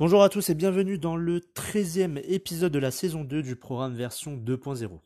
[0.00, 3.96] Bonjour à tous et bienvenue dans le 13e épisode de la saison 2 du programme
[3.96, 5.00] version 2.0.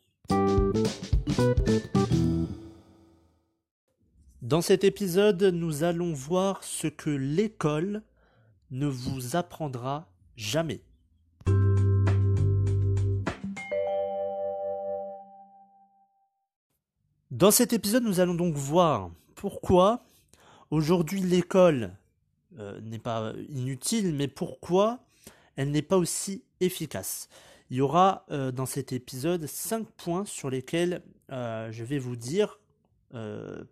[4.43, 8.03] Dans cet épisode, nous allons voir ce que l'école
[8.71, 10.83] ne vous apprendra jamais.
[17.31, 20.05] Dans cet épisode, nous allons donc voir pourquoi
[20.71, 21.97] aujourd'hui l'école
[22.59, 25.01] euh, n'est pas inutile, mais pourquoi
[25.57, 27.29] elle n'est pas aussi efficace.
[27.71, 32.17] Il y aura euh, dans cet épisode 5 points sur lesquels euh, je vais vous
[32.17, 32.59] dire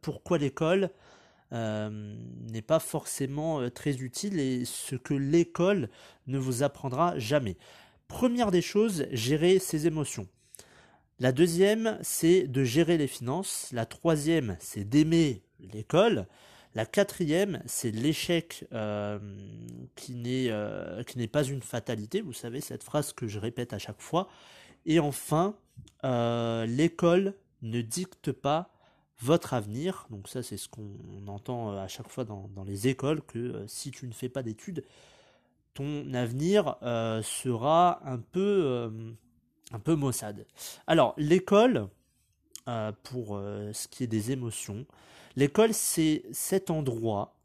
[0.03, 0.91] pourquoi l'école
[1.51, 5.89] n'est pas forcément très utile et ce que l'école
[6.27, 7.57] ne vous apprendra jamais.
[8.07, 10.29] Première des choses, gérer ses émotions.
[11.21, 13.69] La deuxième, c'est de gérer les finances.
[13.73, 15.43] La troisième, c'est d'aimer
[15.73, 16.27] l'école.
[16.75, 22.21] La quatrième, c'est l'échec euh, euh, qui n'est pas une fatalité.
[22.21, 24.29] Vous savez, cette phrase que je répète à chaque fois.
[24.87, 25.57] Et enfin,
[26.05, 28.71] euh, l'école ne dicte pas
[29.19, 30.07] votre avenir.
[30.11, 34.07] Donc ça, c'est ce qu'on entend à chaque fois dans, les écoles, que si tu
[34.07, 34.85] ne fais pas d'études,
[35.75, 36.77] ton avenir
[37.23, 38.91] sera un peu,
[39.73, 40.47] un peu maussade.
[40.87, 41.89] Alors, l'école,
[43.03, 44.87] pour ce qui est des émotions,
[45.37, 47.37] L'école, c'est cet endroit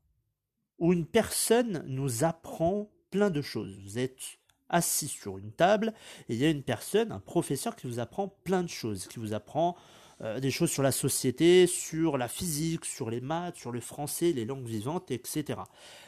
[0.80, 3.80] où une personne nous apprend plein de choses.
[3.84, 5.94] Vous êtes assis sur une table
[6.28, 9.20] et il y a une personne, un professeur qui vous apprend plein de choses, qui
[9.20, 9.76] vous apprend
[10.22, 14.32] euh, des choses sur la société, sur la physique, sur les maths, sur le français,
[14.32, 15.60] les langues vivantes, etc.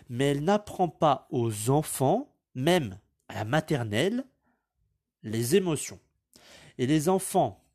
[0.09, 2.97] Mais elle n'apprend pas aux enfants, même
[3.28, 4.25] à la maternelle,
[5.23, 6.00] les émotions.
[6.78, 7.67] Et les enfants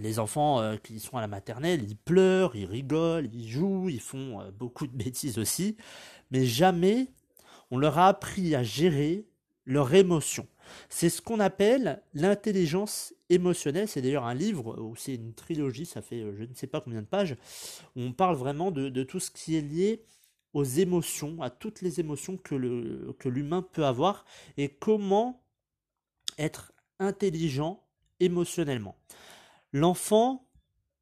[0.00, 4.00] les enfants euh, qui sont à la maternelle, ils pleurent, ils rigolent, ils jouent, ils
[4.00, 5.76] font euh, beaucoup de bêtises aussi,
[6.30, 7.08] mais jamais
[7.70, 9.26] on leur a appris à gérer
[9.64, 10.46] leurs émotions.
[10.90, 13.88] C'est ce qu'on appelle l'intelligence émotionnelle.
[13.88, 16.80] C'est d'ailleurs un livre, ou c'est une trilogie, ça fait euh, je ne sais pas
[16.80, 17.36] combien de pages,
[17.96, 20.04] où on parle vraiment de, tout ce qui est lié
[20.52, 24.24] aux émotions, à toutes les émotions que l'humain peut avoir,
[24.56, 25.42] et comment
[26.38, 27.82] être intelligent
[28.20, 28.96] émotionnellement.
[29.72, 30.46] L'enfant,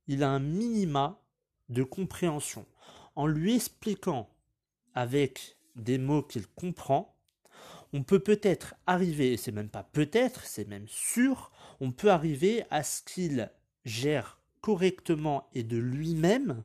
[0.08, 1.22] il a un minima
[1.68, 2.66] de compréhension.
[3.14, 4.28] En lui expliquant
[4.94, 7.16] avec des mots qu'il comprend,
[7.92, 12.64] on peut peut-être arriver, et c'est même pas peut-être, c'est même sûr, on peut arriver
[12.70, 13.50] à ce qu'il
[13.84, 16.64] gère correctement et de lui-même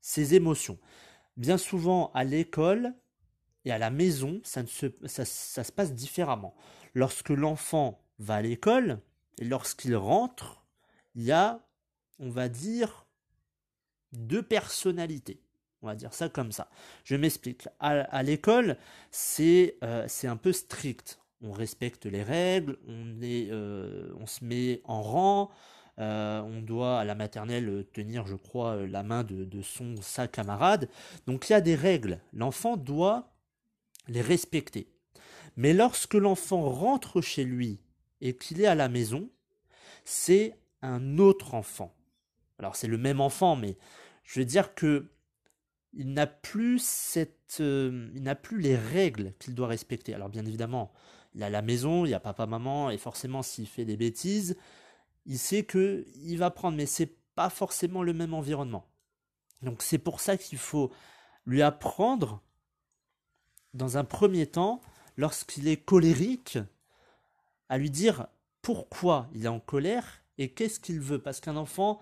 [0.00, 0.78] ses émotions.
[1.36, 2.94] Bien souvent à l'école
[3.64, 6.54] et à la maison, ça, se, ça se passe différemment.
[6.94, 9.00] Lorsque l'enfant va à l'école
[9.38, 10.61] et lorsqu'il rentre,
[11.14, 11.60] il y a,
[12.18, 13.06] on va dire,
[14.12, 15.40] deux personnalités.
[15.82, 16.68] On va dire ça comme ça.
[17.04, 17.68] Je m'explique.
[17.80, 18.76] À, l'école,
[19.40, 21.18] euh, c'est un peu strict.
[21.40, 25.50] On respecte les règles, on, est, euh, on se met en rang,
[25.98, 30.28] euh, on doit à la maternelle tenir, je crois, la main de, de son sa
[30.28, 30.88] camarade.
[31.26, 32.20] Donc il y a des règles.
[32.32, 33.32] L'enfant doit
[34.06, 34.88] les respecter.
[35.56, 37.80] Mais lorsque l'enfant rentre chez lui
[38.20, 39.28] et qu'il est à la maison,
[40.04, 41.94] c'est un autre enfant.
[42.58, 43.76] Alors c'est le même enfant, mais
[44.24, 45.08] je veux dire que
[45.94, 50.14] il n'a plus cette, euh, il n'a plus les règles qu'il doit respecter.
[50.14, 50.92] Alors bien évidemment,
[51.34, 54.56] il a la maison, il y a papa, maman, et forcément s'il fait des bêtises,
[55.26, 58.86] il sait que il va prendre, mais c'est pas forcément le même environnement.
[59.62, 60.90] Donc c'est pour ça qu'il faut
[61.46, 62.42] lui apprendre,
[63.74, 64.80] dans un premier temps,
[65.16, 66.58] lorsqu'il est colérique,
[67.68, 68.26] à lui dire
[68.60, 71.18] pourquoi il est en colère et qu'est-ce qu'il veut?
[71.20, 72.00] Parce qu'un enfant,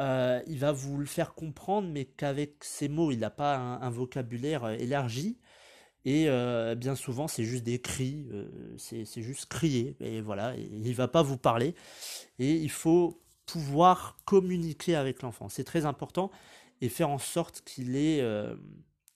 [0.00, 3.90] euh, il va vous le faire comprendre, mais qu'avec ses mots, il n'a pas un,
[3.90, 5.38] vocabulaire euh, élargi.
[6.04, 8.28] Et euh, bien souvent, c'est juste des cris,
[8.78, 9.96] c'est juste crier.
[9.98, 11.74] Et voilà, il ne va pas vous parler.
[12.38, 15.48] Et il faut pouvoir communiquer avec l'enfant.
[15.48, 16.30] C'est très important.
[16.80, 17.92] Et faire en sorte qu'il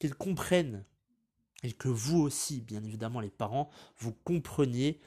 [0.01, 0.85] qu'il comprenne.
[1.63, 5.01] Et que vous aussi, bien évidemment, les parents, vous compreniez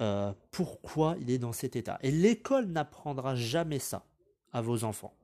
[0.00, 1.98] euh, pourquoi il est dans cet état.
[2.02, 4.04] Et l'école n'apprendra jamais ça
[4.52, 5.14] à vos enfants.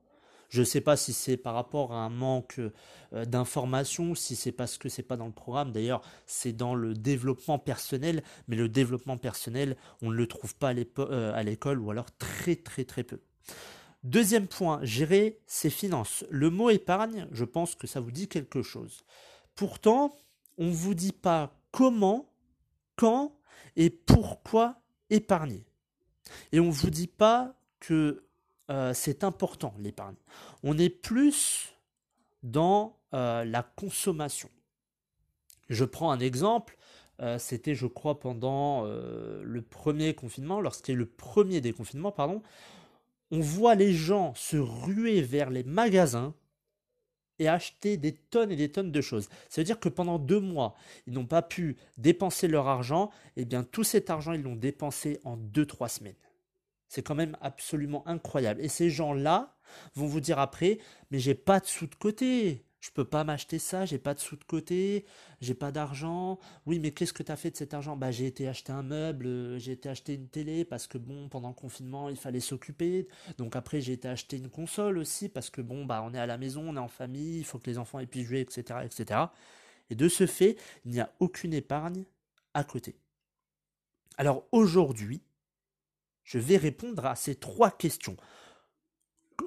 [0.49, 4.51] Je ne sais pas si c'est par rapport à un manque euh, d'information, si c'est
[4.51, 5.71] parce que c'est pas dans le programme.
[5.71, 10.73] D'ailleurs, c'est dans le développement personnel, mais le développement personnel, on ne le trouve pas
[10.75, 13.19] euh, à l'école ou alors très très très peu.
[14.03, 16.23] Deuxième point, gérer ses finances.
[16.29, 19.05] Le mot épargne, je pense que ça vous dit quelque chose.
[19.55, 20.15] Pourtant,
[20.57, 22.29] on ne vous dit pas comment,
[22.95, 23.35] quand
[23.75, 24.75] et pourquoi
[25.09, 25.65] épargner?
[26.51, 28.23] Et on ne vous dit pas que
[28.69, 30.15] euh, c'est important l'épargne.
[30.63, 31.73] On est plus
[32.43, 34.49] dans euh, la consommation.
[35.69, 36.77] Je prends un exemple.
[37.21, 42.41] Euh, c'était, je crois, pendant le premier confinement, lorsqu'il y a le premier déconfinement, pardon.
[43.31, 46.33] On voit les gens se ruer vers les magasins
[47.43, 49.29] et acheter des tonnes et des tonnes de choses.
[49.49, 50.75] Ça veut dire que pendant deux mois,
[51.07, 53.09] ils n'ont pas pu dépenser leur argent.
[53.35, 56.15] Et eh bien, tout cet argent, ils l'ont dépensé en deux, trois semaines.
[56.87, 58.61] C'est quand même absolument incroyable.
[58.61, 59.55] Et ces gens-là
[59.95, 60.79] vont vous dire après,
[61.11, 64.19] mais j'ai pas de sous de côté je peux pas m'acheter ça, j'ai pas de
[64.19, 65.05] sous de côté,
[65.39, 66.37] j'ai pas d'argent.
[66.65, 67.95] Oui, mais qu'est-ce que tu as fait de cet argent?
[67.95, 71.29] Bah, j'ai été acheter un meuble, euh, j'ai été acheter une télé parce que bon,
[71.29, 73.07] pendant le confinement, il fallait s'occuper.
[73.37, 76.25] Donc après, j'ai été acheter une console aussi parce que bon, bah, on est à
[76.25, 78.81] la maison, on est en famille, il faut que les enfants aient pu jouer, etc.,
[78.83, 79.21] etc.
[79.89, 82.03] Et de ce fait, il n'y a aucune épargne
[82.53, 82.97] à côté.
[84.17, 85.21] Alors aujourd'hui,
[86.25, 88.17] je vais répondre à ces trois questions.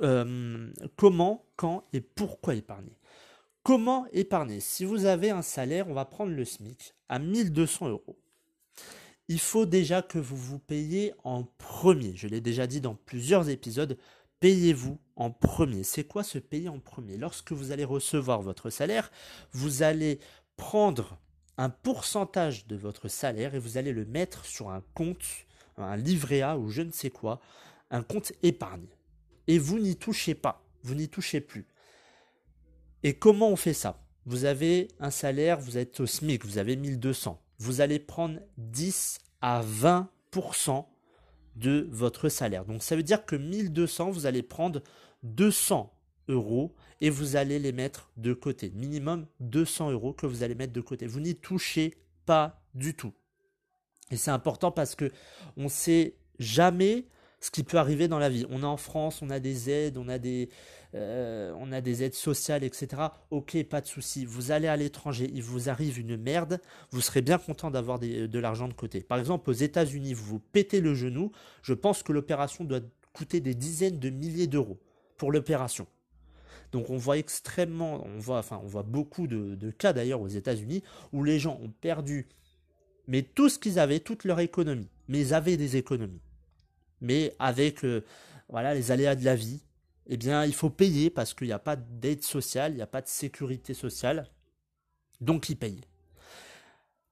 [0.02, 2.96] Euh, comment, quand et pourquoi épargner?
[3.66, 4.60] Comment épargner?
[4.60, 8.16] Si vous avez un salaire, on va prendre le SMIC à 1200 euros.
[9.26, 12.14] Il faut déjà que vous vous payiez en premier.
[12.14, 13.98] Je l'ai déjà dit dans plusieurs épisodes.
[14.38, 15.82] Payez-vous en premier.
[15.82, 17.16] C'est quoi se payer en premier?
[17.16, 19.10] Lorsque vous allez recevoir votre salaire,
[19.50, 20.20] vous allez
[20.56, 21.18] prendre
[21.58, 25.24] un pourcentage de votre salaire et vous allez le mettre sur un compte,
[25.76, 27.40] un livret A ou je ne sais quoi,
[27.90, 28.86] un compte épargne.
[29.48, 31.66] Et vous n'y touchez pas, vous n'y touchez plus.
[33.06, 34.02] Et comment on fait ça?
[34.24, 37.40] Vous avez un salaire, vous êtes au SMIC, vous avez 1200.
[37.60, 40.86] Vous allez prendre 10 à 20%
[41.54, 42.64] de votre salaire.
[42.64, 44.82] Donc ça veut dire que 1200, vous allez prendre
[45.22, 48.72] 200 euros et vous allez les mettre de côté.
[48.74, 51.06] Minimum 200 euros que vous allez mettre de côté.
[51.06, 51.94] Vous n'y touchez
[52.24, 53.12] pas du tout.
[54.10, 55.12] Et c'est important parce que
[55.56, 57.06] on ne sait jamais
[57.38, 58.46] ce qui peut arriver dans la vie.
[58.50, 60.48] On est en France, on a des aides, on a des,
[60.96, 63.02] euh, on a des aides sociales, etc.
[63.30, 64.24] Ok, pas de souci.
[64.24, 66.60] Vous allez à l'étranger, il vous arrive une merde,
[66.90, 69.00] vous serez bien content d'avoir de l'argent de côté.
[69.00, 71.32] Par exemple, aux États-Unis, vous vous pétez le genou,
[71.62, 72.80] je pense que l'opération doit
[73.12, 74.78] coûter des dizaines de milliers d'euros
[75.16, 75.86] pour l'opération.
[76.72, 80.82] Donc on voit extrêmement, on voit, enfin, on voit beaucoup de, cas d'ailleurs aux États-Unis
[81.12, 82.26] où les gens ont perdu,
[83.06, 84.88] mais tout ce qu'ils avaient, toute leur économie.
[85.08, 86.20] Mais ils avaient des économies.
[87.00, 88.04] Mais avec euh,
[88.48, 89.62] voilà les aléas de la vie,
[90.08, 92.86] eh bien, il faut payer parce qu'il n'y a pas d'aide sociale, il n'y a
[92.86, 94.30] pas de sécurité sociale.
[95.20, 95.80] Donc, ils payent.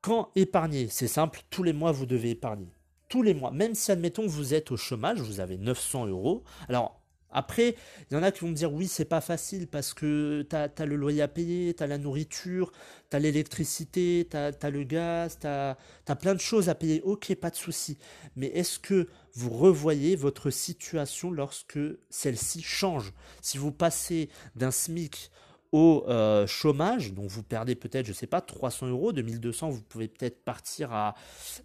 [0.01, 2.73] Quand épargner C'est simple, tous les mois, vous devez épargner.
[3.09, 3.51] Tous les mois.
[3.51, 6.45] Même si, admettons, vous êtes au chômage, vous avez 900 euros.
[6.69, 7.01] Alors,
[7.35, 7.75] après,
[8.11, 10.57] il y en a qui vont me dire oui, c'est pas facile parce que tu
[10.57, 12.73] as, le loyer à payer, tu as la nourriture,
[13.11, 15.77] tu as l'électricité, tu as, le gaz, tu as,
[16.07, 17.03] as, plein de choses à payer.
[17.03, 17.99] Ok, pas de souci.
[18.37, 23.13] Mais est-ce que vous revoyez votre situation lorsque celle-ci change?
[23.43, 25.31] Si vous passez d'un SMIC
[25.75, 29.83] au euh, chômage, donc vous perdez peut-être, je sais pas, 300 euros, de 1200, vous
[29.83, 31.17] pouvez peut-être partir à,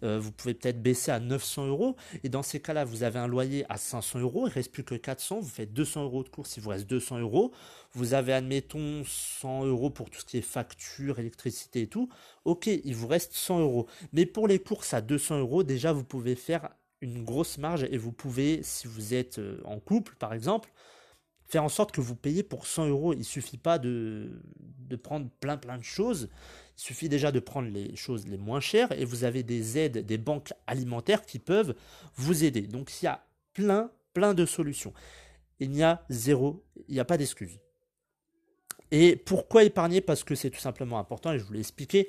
[0.02, 3.28] euh, vous pouvez peut-être baisser à 900 euros, et dans ces cas-là, vous avez un
[3.28, 6.56] loyer à 500 euros, il reste plus que 400, vous faites 200 euros de course,
[6.56, 7.52] il vous reste 200 euros,
[7.92, 12.08] vous avez, admettons, 100 euros pour tout ce qui est facture, électricité et tout,
[12.44, 13.86] ok, il vous reste 100 euros.
[14.12, 16.70] Mais pour les courses à 200 euros, déjà, vous pouvez faire
[17.00, 20.68] une grosse marge, et vous pouvez, si vous êtes euh, en couple, par exemple,
[21.50, 23.12] faire en sorte que vous payez pour 100 euros.
[23.12, 24.42] Il suffit pas de,
[24.78, 26.28] de prendre plein plein de choses.
[26.76, 30.06] Il suffit déjà de prendre les choses les moins chères et vous avez des aides
[30.06, 31.74] des banques alimentaires qui peuvent
[32.14, 32.62] vous aider.
[32.62, 34.92] Donc il y a plein plein de solutions.
[35.58, 37.58] Il n'y a zéro, il n'y a pas d'excuse.
[38.90, 40.00] Et pourquoi épargner?
[40.00, 42.08] Parce que c'est tout simplement important, et je vous l'ai expliqué,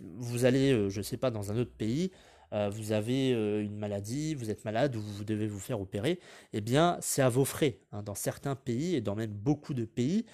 [0.00, 2.10] vous allez, euh, je ne sais pas, dans un autre pays,
[2.52, 6.20] euh, vous avez euh, une maladie, vous êtes malade ou vous devez vous faire opérer,
[6.52, 7.78] eh bien c'est à vos frais.
[7.92, 8.02] Hein.
[8.02, 10.26] Dans certains pays et dans même beaucoup de pays,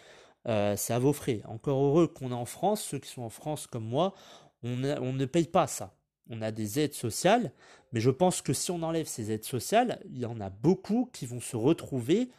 [0.48, 1.42] euh, c'est à vos frais.
[1.46, 4.14] Encore heureux qu'on est en France, ceux qui sont en France comme moi,
[4.62, 5.94] on, on ne paye pas ça.
[6.28, 7.52] On a des aides sociales,
[7.92, 11.10] mais je pense que si on enlève ces aides sociales, il y en a beaucoup
[11.12, 12.30] qui vont se retrouver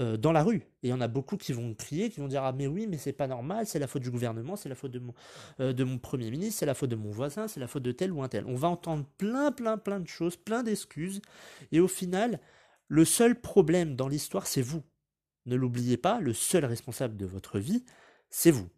[0.00, 0.66] euh, dans la rue.
[0.82, 2.88] Et il y en a beaucoup qui vont crier, qui vont dire Ah, mais oui,
[2.88, 5.14] mais c'est pas normal, c'est la faute du gouvernement, c'est la faute de mon,
[5.60, 7.92] euh, de mon premier ministre, c'est la faute de mon voisin, c'est la faute de
[7.92, 8.44] tel ou un tel.
[8.46, 11.22] On va entendre plein, plein, plein de choses, plein d'excuses.
[11.70, 12.40] Et au final,
[12.88, 14.82] le seul problème dans l'histoire, c'est vous.
[15.46, 17.84] Ne l'oubliez pas, le seul responsable de votre vie,
[18.30, 18.68] c'est vous.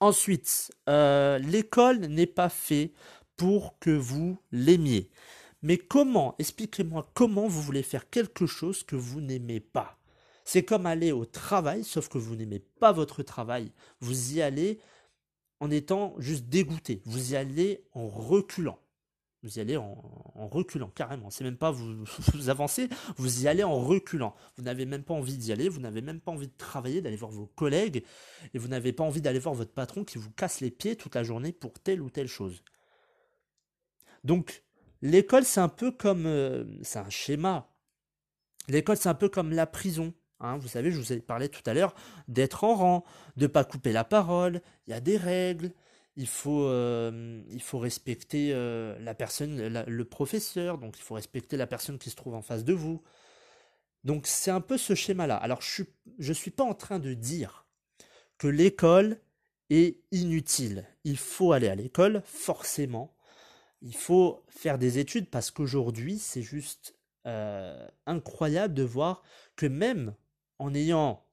[0.00, 2.92] Ensuite, euh, l'école n'est pas fait
[3.36, 5.10] pour que vous l'aimiez.
[5.62, 9.97] Mais comment, expliquez-moi comment vous voulez faire quelque chose que vous n'aimez pas
[10.48, 13.70] c'est comme aller au travail, sauf que vous n'aimez pas votre travail.
[14.00, 14.80] Vous y allez
[15.60, 17.02] en étant juste dégoûté.
[17.04, 18.78] Vous y allez en reculant.
[19.42, 19.94] Vous y allez en,
[20.50, 21.28] reculant, carrément.
[21.28, 22.02] C'est même pas vous,
[22.48, 22.88] avancez,
[23.18, 24.34] vous y allez en reculant.
[24.56, 27.16] Vous n'avez même pas envie d'y aller, vous n'avez même pas envie de travailler, d'aller
[27.16, 28.02] voir vos collègues,
[28.54, 31.14] et vous n'avez pas envie d'aller voir votre patron qui vous casse les pieds toute
[31.14, 32.62] la journée pour telle ou telle chose.
[34.24, 34.62] Donc,
[35.02, 36.24] l'école, c'est un peu comme...
[36.24, 37.70] euh, c'est un schéma.
[38.68, 40.14] L'école, c'est un peu comme la prison.
[40.40, 40.58] Hein.
[40.58, 41.94] vous savez, je vous ai parlé tout à l'heure
[42.28, 43.04] d'être en rang,
[43.36, 44.62] de pas couper la parole.
[44.86, 45.72] Il y a des règles.
[46.16, 50.78] Il faut, euh, il faut respecter euh, la personne, le professeur.
[50.78, 53.02] Donc, il faut respecter la personne qui se trouve en face de vous.
[54.04, 55.36] Donc, c'est un peu ce schéma-là.
[55.36, 55.84] Alors, je suis,
[56.18, 57.66] je suis pas en train de dire
[58.36, 59.20] que l'école
[59.70, 60.86] est inutile.
[61.04, 63.14] Il faut aller à l'école, forcément.
[63.82, 69.22] Il faut faire des études parce qu'aujourd'hui, c'est juste euh, incroyable de voir
[69.56, 70.14] que même
[70.58, 71.24] en ayant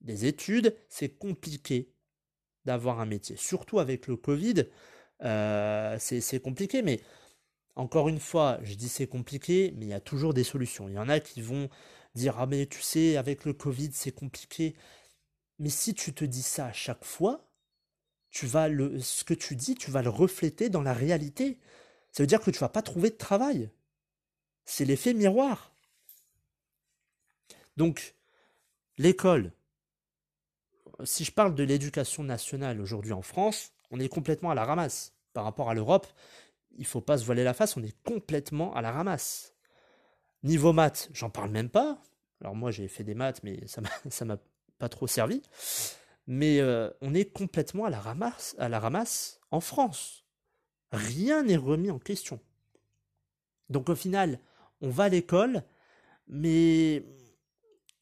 [0.00, 1.92] des études, c'est compliqué
[2.64, 3.36] d'avoir un métier.
[3.36, 4.64] Surtout avec le Covid,
[5.22, 6.82] euh, c'est compliqué.
[6.82, 7.00] Mais
[7.76, 10.88] encore une fois, je dis c'est compliqué, mais il y a toujours des solutions.
[10.88, 11.68] Il y en a qui vont
[12.14, 14.74] dire, ah mais tu sais, avec le Covid, c'est compliqué.
[15.58, 17.48] Mais si tu te dis ça à chaque fois,
[18.30, 21.58] tu vas le, ce que tu dis, tu vas le refléter dans la réalité.
[22.12, 23.70] Ça veut dire que tu vas pas trouver de travail.
[24.64, 25.74] C'est l'effet miroir.
[27.76, 28.15] Donc,
[28.98, 29.52] l'école,
[31.04, 35.12] si je parle de l'éducation nationale aujourd'hui en France, on est complètement à la ramasse.
[35.32, 36.06] Par rapport à l'Europe,
[36.78, 39.54] il faut pas se voiler la face, on est complètement à la ramasse.
[40.42, 42.00] Niveau maths, j'en parle même pas.
[42.40, 44.38] Alors moi j'ai fait des maths, mais ça ça m'a
[44.78, 45.42] pas trop servi.
[46.26, 50.24] Mais euh, on est complètement à la ramasse, à la ramasse en France.
[50.92, 52.40] Rien n'est remis en question.
[53.70, 54.40] Donc au final,
[54.80, 55.62] on va à l'école,
[56.28, 57.04] mais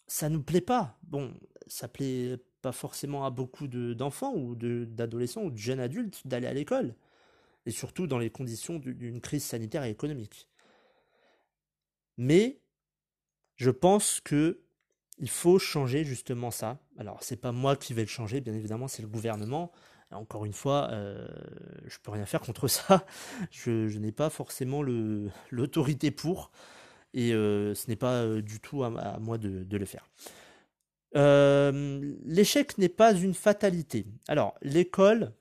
[0.06, 0.99] ça nous plaît pas.
[1.04, 1.34] Bon,
[1.66, 6.26] ça plaît pas forcément à beaucoup de- d'enfants ou de- d'adolescents ou de jeunes adultes
[6.26, 6.94] d'aller à l'école.
[7.66, 10.49] Et surtout dans les conditions du- d'une crise sanitaire et économique.
[12.16, 12.61] Mais
[13.56, 14.61] je pense que
[15.18, 16.80] il faut changer justement ça.
[16.99, 19.73] Alors, c'est pas moi qui vais le changer, bien évidemment, c'est le gouvernement.
[20.12, 21.26] Encore une fois, euh,
[21.87, 23.06] je peux rien faire contre ça.
[23.50, 24.82] Je, je n'ai pas forcément
[25.50, 26.50] l'autorité pour,
[27.14, 30.09] et ce n'est pas du tout à, moi de, le faire.
[32.25, 34.06] L'échec n'est pas une fatalité.
[34.28, 35.33] Alors, l'école,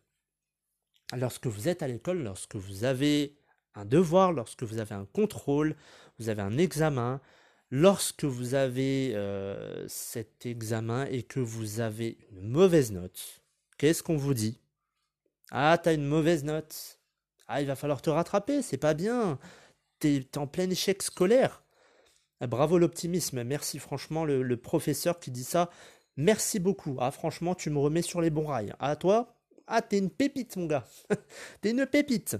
[1.15, 3.35] lorsque vous êtes à l'école, lorsque vous avez
[3.75, 5.75] un devoir, lorsque vous avez un contrôle,
[6.19, 7.19] vous avez un examen,
[7.71, 9.15] lorsque vous avez
[9.87, 13.41] cet examen et que vous avez une mauvaise note,
[13.77, 14.59] qu'est-ce qu'on vous dit?
[15.51, 16.99] Ah, t'as une mauvaise note.
[17.47, 19.39] Ah, il va falloir te rattraper, c'est pas bien.
[19.99, 21.62] T'es en plein échec scolaire.
[22.43, 25.69] Ah, bravo l'optimisme, merci franchement le, professeur qui dit ça.
[26.17, 26.97] Merci beaucoup.
[26.99, 28.73] Ah, franchement, tu me remets sur les bons rails.
[28.79, 29.37] Ah, toi?
[29.65, 30.85] Ah, t'es une pépite, mon gars.
[31.61, 32.35] t'es une pépite.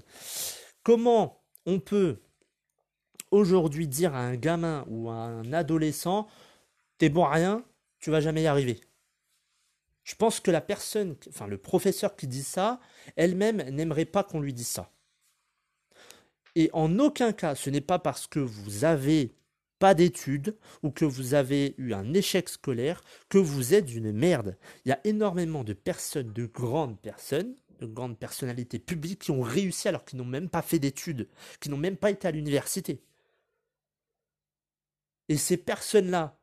[0.84, 2.20] Comment on peut
[3.32, 6.28] aujourd'hui dire à un gamin ou à un adolescent,
[6.98, 7.64] t'es bon à rien,
[8.00, 8.82] tu vas jamais y arriver?
[10.04, 12.82] Je pense que la personne, enfin le professeur qui dit ça,
[13.16, 14.92] elle-même n'aimerait pas qu'on lui dise ça.
[16.56, 19.34] Et en aucun cas, ce n'est pas parce que vous avez
[19.84, 24.58] pas d'études ou que vous avez eu un échec scolaire que vous êtes une merde.
[24.86, 29.42] Il y a énormément de personnes, de grandes personnes, de grandes personnalités publiques qui ont
[29.42, 31.28] réussi alors qu'ils n'ont même pas fait d'études,
[31.60, 33.04] qui n'ont même pas été à l'université.
[35.28, 36.40] Et ces personnes-là,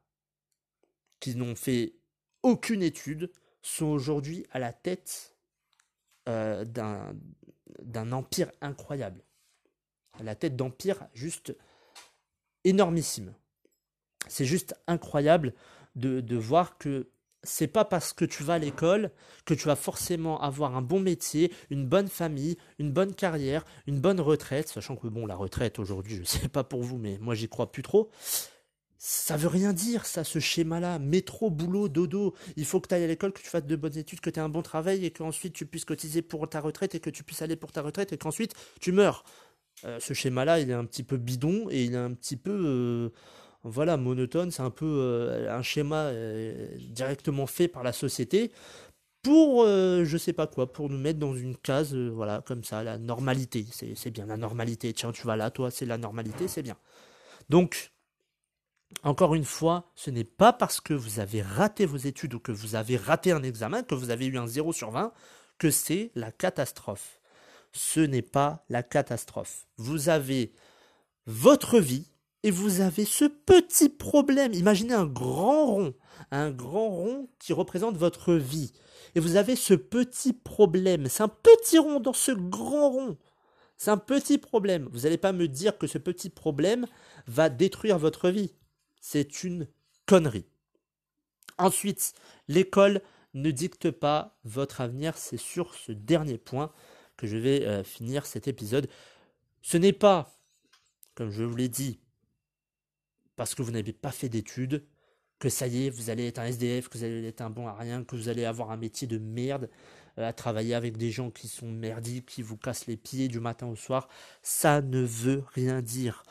[1.19, 1.95] qui n'ont fait
[2.43, 3.33] aucune étude,
[3.63, 5.35] sont aujourd'hui à la tête
[6.29, 7.17] euh, d'un
[7.81, 9.25] d'un empire incroyable.
[10.19, 11.57] À la tête d'empire juste
[12.65, 13.35] énormissime.
[14.29, 15.55] C'est juste incroyable
[15.97, 17.09] de, de voir que
[17.43, 19.11] c'est pas parce que tu vas à l'école
[19.45, 24.01] que tu vas forcément avoir un bon métier, une bonne famille, une bonne carrière, une
[24.01, 27.35] bonne retraite, sachant que bon, la retraite aujourd'hui, je sais pas pour vous, mais moi
[27.35, 28.11] j'y crois plus trop.
[29.03, 30.99] Ça veut rien dire, ça, ce schéma-là.
[30.99, 32.35] Métro, boulot, dodo.
[32.57, 34.39] Il faut que tu ailles à l'école, que tu fasses de bonnes études, que tu
[34.39, 37.25] aies un bon travail et qu'ensuite tu puisses cotiser pour ta retraite et que tu
[37.25, 39.25] puisses aller pour ta retraite et qu'ensuite tu meurs.
[39.85, 42.51] Euh, ce schéma-là, il est un petit peu bidon et il est un petit peu,
[42.53, 43.09] euh,
[43.65, 44.51] voilà, monotone.
[44.51, 46.11] C'est un peu euh, un schéma
[46.91, 48.53] directement fait par la société
[49.23, 52.99] pour, je sais pas quoi, pour nous mettre dans une case, voilà, comme ça, la
[52.99, 53.67] normalité.
[53.71, 54.93] C'est bien, la normalité.
[54.93, 56.77] Tiens, tu vas là, toi, c'est la normalité, c'est bien.
[57.51, 57.93] Donc,
[59.03, 62.53] encore une fois, ce n'est pas parce que vous avez raté vos études ou que
[62.53, 65.13] vous avez raté un examen, que vous avez eu un 0 sur 20,
[65.59, 67.20] que c'est la catastrophe.
[67.73, 69.67] Ce n'est pas la catastrophe.
[69.77, 70.53] Vous avez
[71.27, 72.11] votre vie
[72.43, 74.55] et vous avez ce petit problème.
[74.55, 75.95] Imaginez un grand rond,
[76.31, 78.73] un grand rond qui représente votre vie.
[79.15, 81.07] Et vous avez ce petit problème.
[81.09, 83.19] C'est un petit rond dans ce grand rond.
[83.77, 84.89] C'est un petit problème.
[84.93, 86.87] Vous n'allez pas me dire que ce petit problème
[87.27, 88.55] va détruire votre vie.
[89.01, 89.67] C'est une
[90.07, 90.47] connerie.
[91.59, 92.15] Ensuite,
[92.49, 93.01] l'école
[93.35, 95.17] ne dicte pas votre avenir.
[95.17, 96.73] C'est sur ce dernier point
[97.21, 98.89] que je vais euh, finir cet épisode.
[99.61, 100.33] Ce n'est pas,
[101.15, 102.01] comme je vous l'ai dit,
[103.37, 104.87] parce que vous n'avez pas fait d'études,
[105.39, 107.67] que ça y est, vous allez être un SDF, que vous allez être un bon
[107.67, 109.69] à rien, que vous allez avoir un métier de merde,
[110.19, 113.39] euh, à travailler avec des gens qui sont merdiques, qui vous cassent les pieds du
[113.39, 114.09] matin au soir.
[114.43, 116.25] Ça ne veut rien dire.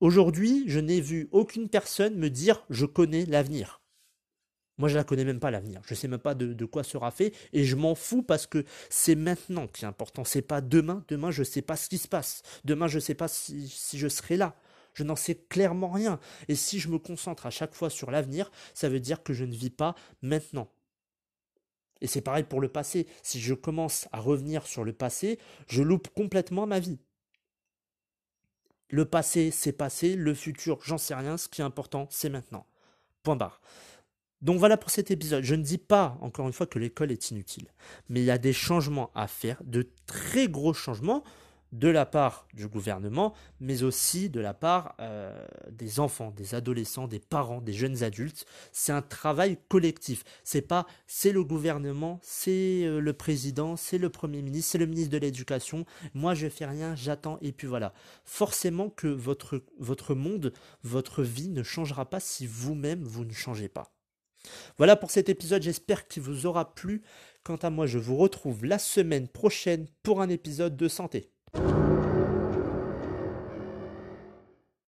[0.00, 3.80] Aujourd'hui, je n'ai vu aucune personne me dire je connais l'avenir.
[4.78, 5.80] Moi, je ne la connais même pas l'avenir.
[5.86, 8.64] Je ne sais même pas de, quoi sera fait et je m'en fous parce que
[8.90, 10.24] c'est maintenant qui est important.
[10.24, 11.02] C'est pas demain.
[11.08, 12.42] Demain, je ne sais pas ce qui se passe.
[12.64, 14.54] Demain, je ne sais pas si, si je serai là.
[14.92, 16.18] Je n'en sais clairement rien.
[16.48, 19.44] Et si je me concentre à chaque fois sur l'avenir, ça veut dire que je
[19.44, 20.70] ne vis pas maintenant.
[22.00, 23.06] Et c'est pareil pour le passé.
[23.22, 26.98] Si je commence à revenir sur le passé, je loupe complètement ma vie.
[28.88, 30.14] Le passé, c'est passé.
[30.14, 31.36] Le futur, j'en sais rien.
[31.36, 32.66] Ce qui est important, c'est maintenant.
[33.22, 33.60] Point barre.
[34.42, 35.42] Donc voilà pour cet épisode.
[35.44, 37.68] Je ne dis pas, encore une fois, que l'école est inutile.
[38.08, 41.24] Mais il y a des changements à faire, de très gros changements
[41.72, 47.08] de la part du gouvernement, mais aussi de la part euh, des enfants, des adolescents,
[47.08, 48.46] des parents, des jeunes adultes.
[48.72, 50.24] C'est un travail collectif.
[50.44, 54.86] C'est pas c'est le gouvernement, c'est euh, le président, c'est le premier ministre, c'est le
[54.86, 55.84] ministre de l'éducation.
[56.14, 57.92] Moi je fais rien, j'attends et puis voilà.
[58.24, 60.52] Forcément que votre votre monde,
[60.82, 63.95] votre vie ne changera pas si vous-même vous ne changez pas.
[64.78, 67.02] Voilà pour cet épisode, j'espère qu'il vous aura plu.
[67.44, 71.30] Quant à moi, je vous retrouve la semaine prochaine pour un épisode de santé.